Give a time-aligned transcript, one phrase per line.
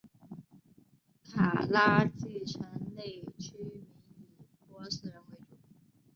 [1.23, 2.65] 卡拉季城
[2.95, 3.87] 内居民
[4.35, 5.55] 以波斯人为主。